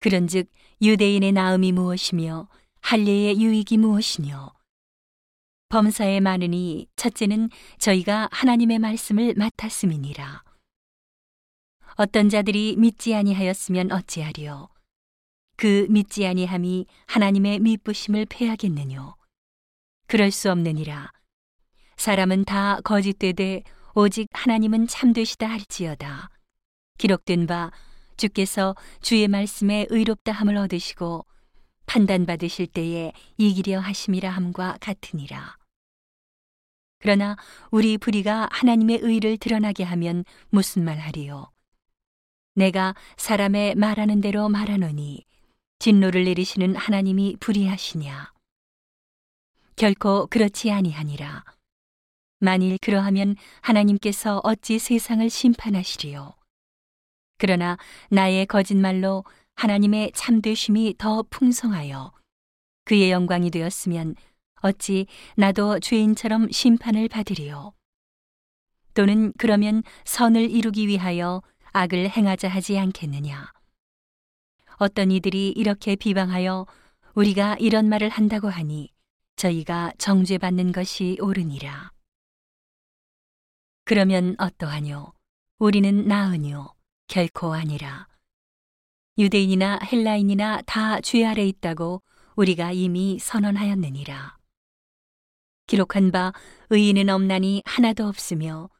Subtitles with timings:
[0.00, 2.48] 그런즉 유대인의 나음이 무엇이며
[2.80, 4.52] 할례의 유익이 무엇이뇨?
[5.68, 10.42] 범사에 많으니 첫째는 저희가 하나님의 말씀을 맡았음이니라.
[11.96, 14.68] 어떤 자들이 믿지 아니하였으면 어찌하리요?
[15.56, 19.16] 그 믿지 아니함이 하나님의 미쁘심을 패하겠느뇨?
[20.06, 21.12] 그럴 수 없느니라.
[21.98, 23.64] 사람은 다 거짓되되
[23.94, 26.30] 오직 하나님은 참되시다 할지어다.
[26.96, 27.70] 기록된 바
[28.20, 31.24] 주께서 주의 말씀에 의롭다 함을 얻으시고
[31.86, 35.56] 판단 받으실 때에 이기려 하심이라 함과 같으니라.
[36.98, 37.36] 그러나
[37.70, 41.50] 우리 불의가 하나님의 의를 드러나게 하면 무슨 말 하리요?
[42.54, 45.24] 내가 사람의 말하는 대로 말하노니
[45.78, 48.34] 진노를 내리시는 하나님이 불의하시냐?
[49.76, 51.42] 결코 그렇지 아니하니라.
[52.38, 56.39] 만일 그러하면 하나님께서 어찌 세상을 심판하시리요?
[57.40, 57.78] 그러나
[58.10, 59.24] 나의 거짓말로
[59.56, 62.12] 하나님의 참되심이 더 풍성하여
[62.84, 64.14] 그의 영광이 되었으면
[64.60, 67.72] 어찌 나도 죄인처럼 심판을 받으리요.
[68.92, 73.50] 또는 그러면 선을 이루기 위하여 악을 행하자 하지 않겠느냐.
[74.76, 76.66] 어떤 이들이 이렇게 비방하여
[77.14, 78.92] 우리가 이런 말을 한다고 하니
[79.36, 81.90] 저희가 정죄받는 것이 옳으니라.
[83.86, 85.14] 그러면 어떠하뇨?
[85.58, 86.79] 우리는 나으뇨?
[87.10, 88.06] 결코 아니라.
[89.18, 92.02] 유대인이나 헬라인이나 다 죄 아래 있다고
[92.36, 94.38] 우리가 이미 선언하였느니라.
[95.66, 96.32] 기록한 바
[96.70, 98.70] 의인은 없나니 하나도 없으며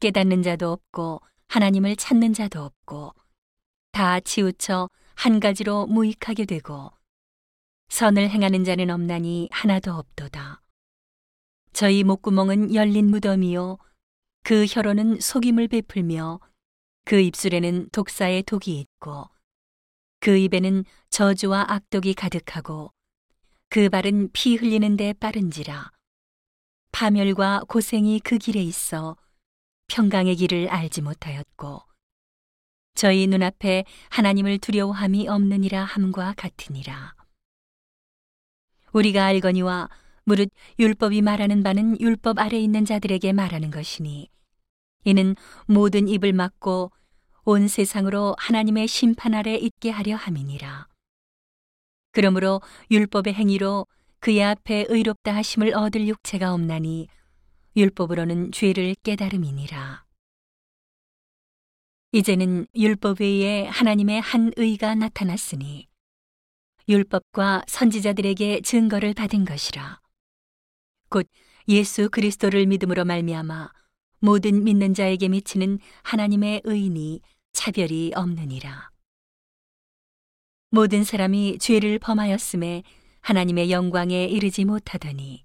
[0.00, 3.14] 깨닫는 자도 없고 하나님을 찾는 자도 없고
[3.92, 6.90] 다 치우쳐 한 가지로 무익하게 되고
[7.90, 10.62] 선을 행하는 자는 없나니 하나도 없도다.
[11.74, 13.76] 저희 목구멍은 열린 무덤이요
[14.42, 16.40] 그 혀로는 속임을 베풀며
[17.08, 19.30] 그 입술에는 독사의 독이 있고
[20.20, 22.92] 그 입에는 저주와 악독이 가득하고
[23.70, 25.90] 그 발은 피 흘리는데 빠른지라.
[26.92, 29.16] 파멸과 고생이 그 길에 있어
[29.86, 31.80] 평강의 길을 알지 못하였고
[32.94, 37.14] 저희 눈앞에 하나님을 두려워함이 없느니라 함과 같으니라.
[38.92, 39.88] 우리가 알거니와
[40.24, 44.28] 무릇 율법이 말하는 바는 율법 아래 있는 자들에게 말하는 것이니
[45.04, 45.36] 이는
[45.66, 46.90] 모든 입을 막고
[47.44, 50.86] 온 세상으로 하나님의 심판 아래 있게 하려 함이니라.
[52.12, 52.60] 그러므로
[52.90, 53.86] 율법의 행위로
[54.20, 57.08] 그의 앞에 의롭다 하심을 얻을 육체가 없나니
[57.76, 60.04] 율법으로는 죄를 깨달음이니라.
[62.12, 65.86] 이제는 율법 외에 하나님의 한 의가 나타났으니
[66.88, 70.00] 율법과 선지자들에게 증거를 받은 것이라.
[71.10, 71.28] 곧
[71.68, 73.70] 예수 그리스도를 믿음으로 말미암아
[74.20, 77.20] 모든 믿는 자에게 미치는 하나님의 의인이
[77.52, 78.90] 차별이 없느니라.
[80.70, 82.82] 모든 사람이 죄를 범하였음에
[83.20, 85.44] 하나님의 영광에 이르지 못하더니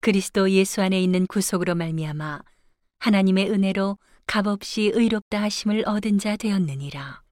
[0.00, 2.40] 그리스도 예수 안에 있는 구속으로 말미암아
[2.98, 7.22] 하나님의 은혜로 값없이 의롭다 하심을 얻은 자 되었느니라.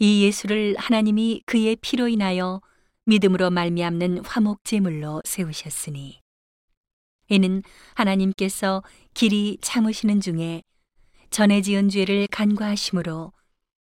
[0.00, 2.60] 이 예수를 하나님이 그의 피로 인하여
[3.06, 6.20] 믿음으로 말미암는 화목 제물로 세우셨으니
[7.28, 7.62] 이는
[7.94, 8.82] 하나님께서
[9.14, 10.62] 길이 참으시는 중에
[11.30, 13.32] 전에 지은 죄를 간과하심으로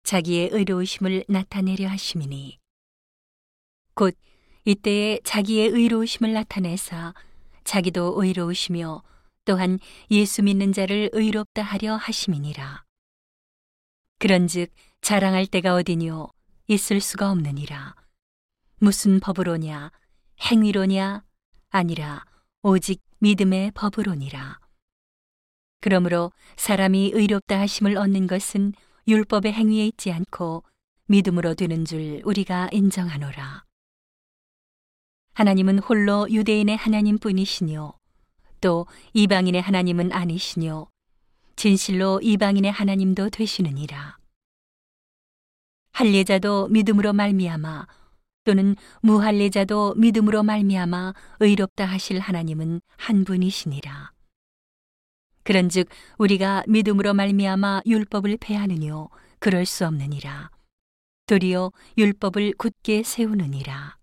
[0.03, 2.59] 자기의 의로우심을 나타내려 하심이니
[3.93, 4.15] 곧
[4.65, 7.13] 이때에 자기의 의로우심을 나타내사
[7.63, 9.03] 자기도 의로우시며
[9.45, 9.79] 또한
[10.09, 12.83] 예수 믿는 자를 의롭다 하려 하심이니라.
[14.17, 16.29] 그런즉 자랑할 때가 어디뇨?
[16.67, 17.95] 있을 수가 없느니라.
[18.79, 19.91] 무슨 법으로냐?
[20.41, 21.23] 행위로냐?
[21.69, 22.25] 아니라
[22.63, 24.59] 오직 믿음의 법으로니라
[25.81, 28.73] 그러므로 사람이 의롭다 하심을 얻는 것은
[29.07, 30.63] 율법의 행위에 있지 않고
[31.05, 33.63] 믿음으로 되는 줄 우리가 인정하노라.
[35.33, 37.93] 하나님은 홀로 유대인의 하나님뿐이시뇨.
[38.61, 40.87] 또 이방인의 하나님은 아니시뇨.
[41.55, 44.17] 진실로 이방인의 하나님도 되시느니라.
[45.91, 47.85] 할례자도 믿음으로 말미암아
[48.45, 54.15] 또는 무할례자도 믿음으로 말미암아 의롭다 하실 하나님은 한 분이시니라.
[55.45, 59.09] 그런즉 우리가 믿음으로 말미암아 율법을 폐하느뇨
[59.39, 60.49] 그럴 수 없느니라
[61.27, 63.97] 도리어 율법을 굳게 세우느니라